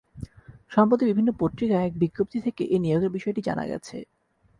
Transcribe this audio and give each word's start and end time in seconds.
সম্প্রতি 0.71 1.03
বিভিন্ন 1.05 1.29
পত্রিকায় 1.39 1.85
এক 1.85 1.93
বিজ্ঞপ্তি 1.97 2.37
থেকে 2.41 2.63
এ 2.65 2.77
নিয়োগের 2.79 3.11
বিষয়টি 3.11 3.41
জানা 3.47 3.63
গেছে। 3.67 3.97